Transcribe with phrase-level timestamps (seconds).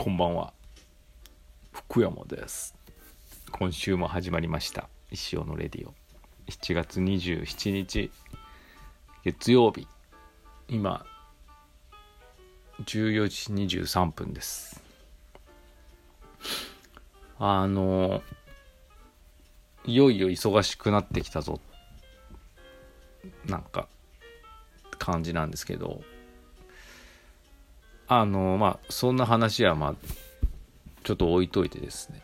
[0.00, 0.52] こんばんは。
[1.72, 2.76] 福山です。
[3.50, 4.88] 今週も始まりました。
[5.10, 5.92] 石尾のレディオ。
[6.48, 8.12] 7月27日
[9.24, 9.88] 月曜日。
[10.68, 11.04] 今
[12.84, 14.80] 14時23分です。
[17.40, 18.22] あの
[19.84, 21.58] いよいよ忙しくなってきたぞ。
[23.46, 23.88] なんか
[25.00, 26.02] 感じなんですけど。
[28.08, 29.94] あのまあそんな話はまあ
[31.04, 32.22] ちょっと置いといてですね。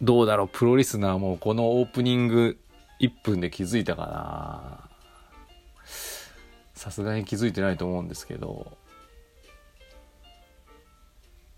[0.00, 2.58] どうだろうプロリスナーもこのオープニング
[3.00, 4.88] 1分で気づいたかな。
[6.74, 8.76] さすがに気づいてないと思うんですけど。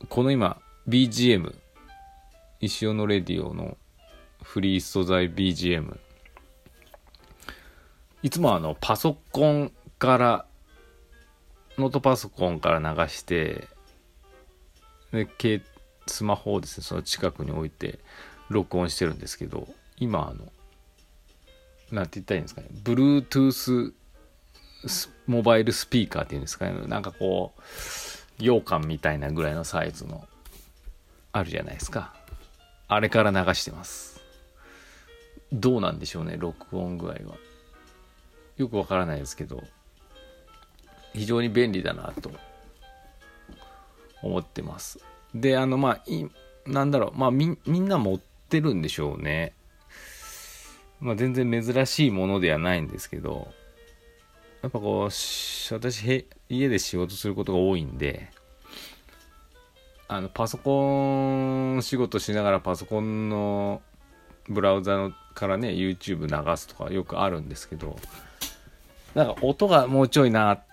[0.09, 1.55] この今 BGM
[2.61, 3.77] 石尾のレディオの
[4.43, 5.98] フリー素材 BGM
[8.23, 10.47] いつもあのパソコンから
[11.81, 13.69] ノートパソコンから流して
[15.12, 15.62] で
[16.06, 17.98] スマホをですねその近くに置いて
[18.48, 20.53] 録音してるんですけど今あの
[21.91, 23.92] なんて言ったらいいんですかね Bluetooth
[25.27, 27.61] モバイルスピーカーっていうんですかねなんかこう
[28.39, 30.27] 羊羹みたいなぐらいのサイズの
[31.33, 32.15] あるじゃないですか。
[32.89, 34.20] あれから流してます。
[35.53, 37.37] どうなんでしょうね録音具合は。
[38.56, 39.62] よくわからないですけど。
[41.12, 42.30] 非常に便利だなと
[44.22, 44.98] 思ってます。
[45.34, 46.27] であのまあい
[46.66, 47.19] なんだろう。
[47.19, 49.55] まあみみんな持ってるんでしょうね。
[51.00, 53.48] まあ全然珍しいものではないんですけど
[54.62, 58.31] やっぱこう私家で仕事することが多いんで
[60.09, 63.81] あのパソコン仕事しながらパソコンの
[64.49, 67.97] ブラウザのからね YouTube 流すとかよくあるんですけど
[69.15, 70.65] なんか音がもうちょいなっ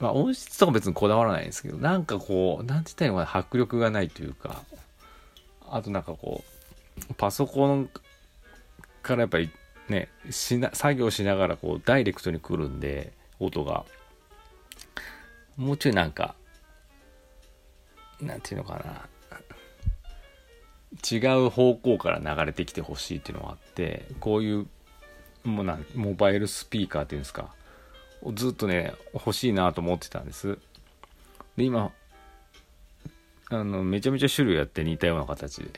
[0.00, 4.62] まあ音質とか別にこだわらないんですけどなんかこうなんて言ったらいいのかな迫力がないというか
[5.70, 6.42] あとなんかこ
[7.10, 7.88] うパソコン
[9.02, 9.50] からやっぱり
[9.88, 13.84] ねしな作業しながらこうダイレクトに来るんで音が。
[15.56, 16.34] もうちょいなんか
[18.20, 19.08] なんていうのかな。
[21.08, 24.66] 違う方向から流れてきてほしいっていうのがあってこういう
[25.44, 27.54] もうなモバイルスピーカーっていうんですか
[28.34, 30.58] ずっとね欲しいなと思ってたんです。
[31.56, 31.92] で今
[33.50, 35.70] あのめちゃめちゃ種類あって似たような形で。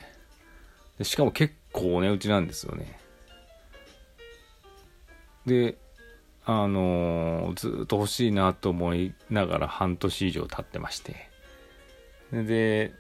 [0.99, 2.99] でしかも結構お値打ちなんですよね。
[5.47, 5.77] で
[6.45, 11.31] あのー、ずっと欲しいなと思いながら半年以上経ってまして。
[12.33, 12.93] で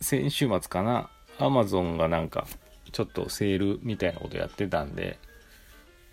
[0.00, 2.46] 先週末かなアマゾンがなんか
[2.90, 5.18] ちょっとセールみたいなことやってたんで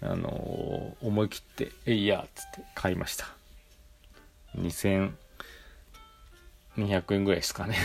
[0.02, 3.28] あの、思い切って「えいや」っつって買いました。
[4.58, 5.14] 2200
[7.12, 7.78] 円ぐらいですかね。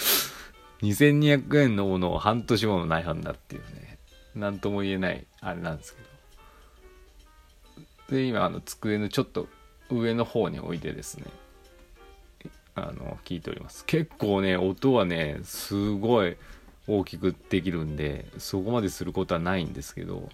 [0.82, 3.98] 2200円のものを半年もの悩んだっていうね。
[4.34, 6.14] 何とも言えないあれなんですけど。
[8.16, 9.48] で今あの机のちょっと
[9.90, 11.26] 上の方に置いてですね
[12.74, 13.84] あの聞いております。
[13.84, 16.36] 結構ね音はねすごい
[16.86, 20.28] 大きくできるんでそこまですることはないんですけど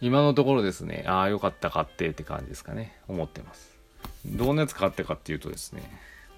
[0.00, 1.04] 今のところですね。
[1.06, 2.96] ああよかった買ってって感じですかね。
[3.06, 3.76] 思ってます。
[4.24, 5.82] どんなやつ買ってかっていうとですね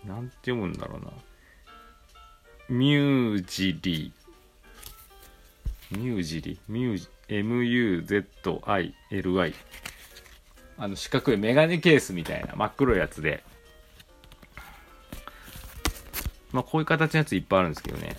[0.04, 1.10] なんて読むんだろうな。
[2.68, 5.98] ミュージリー。
[5.98, 9.54] ミュージリミュージ MUZILI
[10.78, 13.42] あの四角いメガネケースみたいな真っ黒いやつで。
[16.50, 18.16] まあこういう形のやついっぱいあるんですけどね。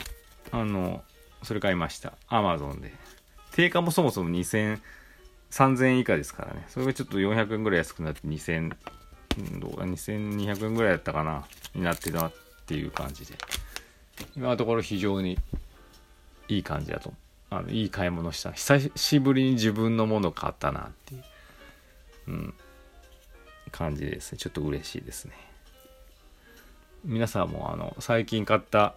[0.52, 1.03] あの
[1.44, 2.14] それ買いました。
[2.28, 2.94] アマゾンで。
[3.52, 4.79] 定価もそもそも2000
[5.53, 6.66] 3000円以下ですからね。
[6.67, 8.76] それがちょっと400円ぐらい安くなって2000
[9.59, 11.46] どうだ2200円ぐらいだったかな。
[11.76, 12.34] になってたっ
[12.66, 13.35] ていう感じで。
[14.35, 15.38] 今のところ非常に
[16.47, 17.14] いい感じだと。
[17.52, 18.52] あのいい買い物した。
[18.52, 21.23] 久しぶりに自分のもの買ったなっていう、
[22.29, 22.53] うん、
[23.72, 24.40] 感じですね。
[24.40, 25.34] ちょっと嬉しいですね。
[27.05, 28.96] 皆さんもあの最近買った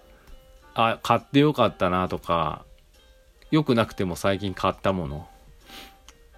[0.74, 2.64] あ買ってよかったなとか
[3.50, 5.28] 良くなくても最近買ったもの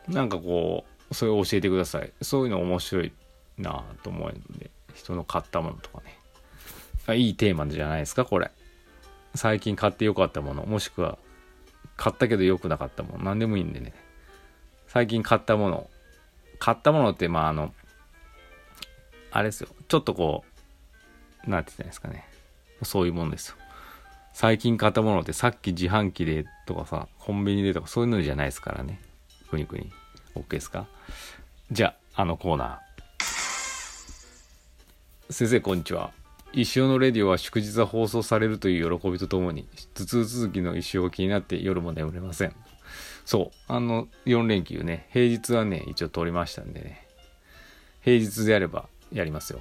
[0.09, 2.13] なんかこうそれを教えてください。
[2.23, 3.13] そういうの面白い
[3.59, 7.17] なと思うので人の買ったものとかね。
[7.17, 8.51] いいテーマじゃないですかこれ。
[9.35, 10.65] 最近買ってよかったもの。
[10.65, 11.19] もしくは
[11.97, 13.25] 買ったけど良くなかったもの。
[13.25, 13.93] 何でもいいんでね。
[14.87, 15.91] 最近買ったもの。
[16.59, 17.73] 買ったものってまああの
[19.31, 19.69] あれですよ。
[19.89, 20.45] ちょっとこ
[21.47, 22.25] う何て言ったんですかね。
[22.83, 23.57] そういうものですよ。
[24.33, 29.01] 最近買ったものってさっき自販機でとかさコンビニでとかそういうのじゃないですからね。
[29.49, 29.91] くにくに
[30.35, 30.87] OK ですか？
[31.71, 36.13] じゃああのコーナー先生こんにちは
[36.55, 42.55] 石尾のレディオは祝日は放送されるという喜びとともに、頭痛続きの石尾が気になって夜も眠れません。
[43.27, 43.57] そう。
[43.69, 47.07] あの、4連休ね、平日はね、一応取りましたんでね。
[48.01, 49.61] 平日であればやりますよ。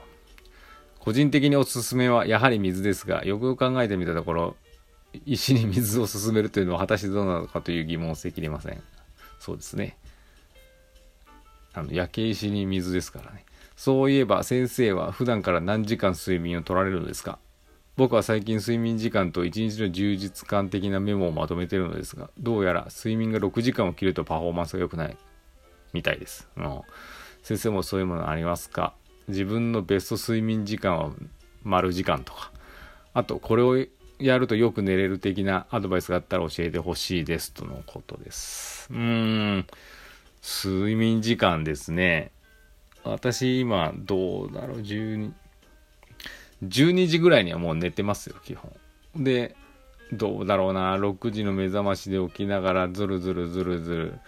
[0.99, 4.55] 個人的におすすめはやはり水ですが、よくよく考えてみたところ、
[5.25, 8.81] 石に水を勧めるというのは果たしてどうなのかという疑問を捨てきれません。
[9.39, 9.97] そうですね。
[11.73, 13.45] あの、焼け石に水ですからね。
[13.75, 17.37] そういえば先生は普段から何時間睡眠を取られるのですか？
[17.95, 25.17] 僕は最近睡眠時間と一日の充実感的なメモをまとめてるのですが、どうやら睡眠が6時間を切るとパフォーマンスが良くない
[25.93, 26.47] みたいです。
[26.57, 26.81] うん、
[27.43, 28.93] 先生もそういうものありますか？
[29.27, 31.11] 自分のベスト睡眠時間は
[31.63, 32.51] 丸時間とか、
[33.13, 33.77] あとこれを
[34.19, 38.89] やるとよく寝れる的なアドバイスがあったら教えてほしいですとのことです。
[38.91, 39.67] うーん、
[40.41, 42.31] 睡眠時間ですね。
[43.03, 44.77] 私今どうだろう。
[44.79, 45.31] 12
[46.63, 48.73] 12時ぐらいにはもう寝てますよ基本。
[49.15, 49.55] で
[50.11, 50.95] どうだろうな。
[50.97, 54.19] 6時の目覚ましで起きながらズルズルズルズル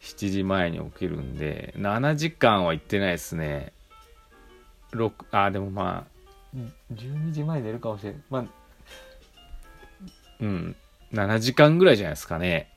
[0.00, 3.72] 7時前に起きるんで7時間は行ってないですね。
[4.92, 6.58] 6あでもまあ
[6.92, 8.61] 12時前に寝るかもしれないまあ
[10.42, 10.76] うん
[11.14, 12.70] 7時間ぐらいじゃないですかね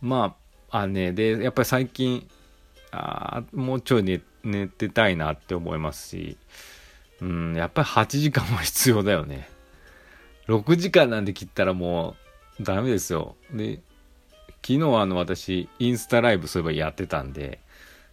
[0.00, 0.36] ま
[0.70, 2.28] ああねでやっぱり最近
[2.90, 6.36] あもうちょい寝寝てたいなって思いますし、
[7.20, 9.48] うん、やっぱり8時間も必要だよね。
[10.48, 12.14] 6時間なんで切ったらも
[12.60, 13.36] うダメですよ。
[13.52, 13.80] で、
[14.62, 17.60] 昨日あの私、インスタライブそういえばやってたんで、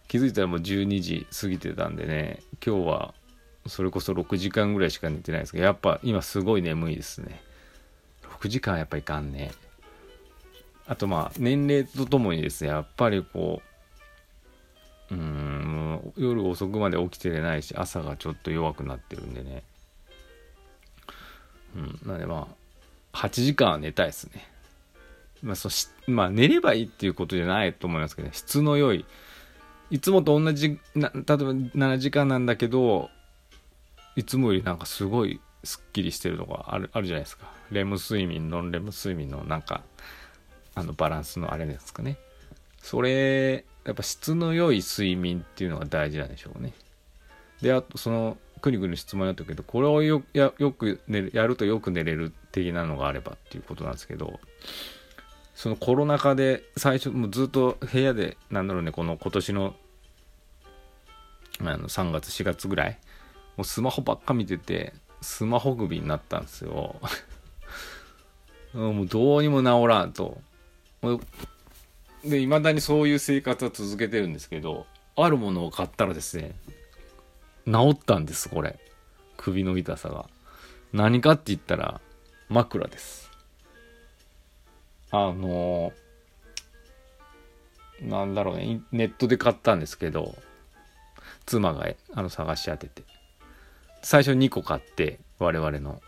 [0.08, 3.14] 気づいたらもう12時過ぎてたんでね、今日は
[3.66, 7.40] それこそ6時間ぐらいしか寝てないですけど、やっぱ今すごい眠いですね。
[8.40, 9.52] 6時間やっぱいかんね。
[10.86, 13.72] あとまあ、年齢とともにですね、やっぱりこう、
[15.12, 19.62] うん夜遅くまで起きてれないし朝がちょっと弱くなってるんでね
[21.76, 22.48] うんなんでま
[23.12, 24.48] あ8時間は寝たいですね
[25.42, 29.04] まあそしまあ寝ればいいっていうことじゃないと思いますけど、ね、質の良い
[29.90, 33.10] いつもと同じな例えば7時間なんだけど
[34.16, 39.82] いつもよりなんかすごいすっきりしてるとかあるあるじゃないですかレム睡眠ノンレム睡眠のなんか
[40.74, 42.18] あのバランスのあれですかね
[42.82, 46.72] それやっぱ質の良い睡眠っていうのが大事なんでしょうね。
[47.60, 54.38] で、あとその、くにくに質問やったけど、これをよやよく寝、やるとよく寝れる的なのがあればっていうことなんですけど、
[55.54, 59.74] そのコロナ禍で最初、もうずっと部屋で、なんだろうね、この今年の、
[61.60, 62.98] あの3月、4月ぐらい、
[63.62, 66.96] もうスマホばっか見てて、スマホ首になったんですよ。
[68.74, 70.40] もうどうにも治らんと。
[72.24, 76.56] で、未だにそういう生活は続けてるんですけど、あるものを買ったらですね、
[77.66, 78.80] 治ったんです、これ。
[79.36, 80.28] 首の痛さが。
[80.92, 82.00] 何かって言ったら、
[82.48, 83.30] 枕です。
[85.12, 90.34] あのー、なんだろうね、ネットで買ったんですけど、
[91.46, 93.11] 妻があの探し当てて。
[94.02, 96.00] 最初2個買って、我々の。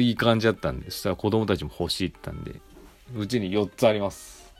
[0.00, 2.60] いい感じだったんで、そしたら子供たちも欲しいって言ったんで、
[3.14, 4.52] うちに4つあります。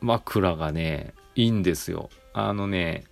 [0.00, 2.08] 枕がね、いいんですよ。
[2.32, 3.04] あのね、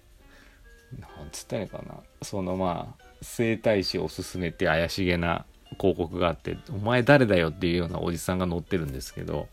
[0.99, 1.97] なんつったらいいかな。
[2.23, 5.45] そのまあ、整体師おすすめって怪しげな
[5.78, 9.49] 広告があって、お前誰だよっていうようなおじさんが乗ってるんですけど、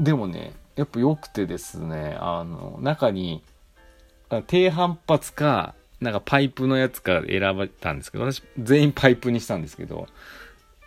[0.00, 3.42] でもね、やっぱ良くてですね、あの、中に、
[4.46, 10.06] 低反発か、なんかパイプのやつから選ばれたんですけど、私全員パイプにしたんですけど、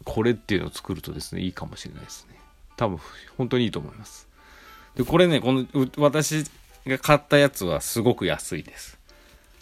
[0.04, 2.40] これっていうのを作るとですね、いいかもしれないですね。
[2.78, 3.00] 多分、
[3.38, 4.28] 本当にいいと思います。
[4.96, 5.66] で、これね、この、
[5.98, 6.46] 私
[6.86, 9.00] が買ったやつはすごく安いです。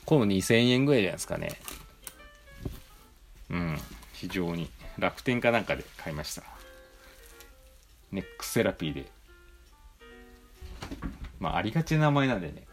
[0.06, 1.60] この2000円ぐらいじゃないですかね。
[3.50, 3.80] うん、
[4.14, 4.70] 非常に。
[4.98, 6.44] 楽天かなんかで買いました。
[8.12, 9.12] ネックセラピーで。
[11.40, 12.64] まあ、ありがちな名前なんでね。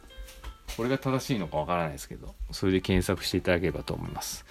[0.76, 4.44] これが正しいのかわからないですけど、それで検索していただければと思います。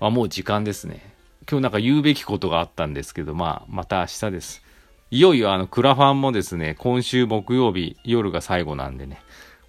[0.00, 1.14] あ、もう時間ですね。
[1.48, 4.62] 今日なんか言うべきことがあったんですけど、まあ、また明日です。
[5.10, 9.20] いよいよあの、クラファンもですね、今週木曜日夜が最後なんでね、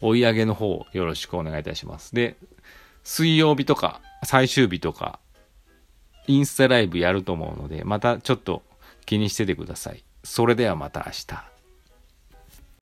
[0.02, 2.16] 追い上げの方よろしくお願いいたします。
[2.16, 2.36] で、
[3.04, 5.20] 水曜日とか最終日とか、
[6.28, 8.64] インスタライブやると思うので、またちょっと
[9.06, 10.04] 気にしててください。
[10.24, 11.57] それではまた明日。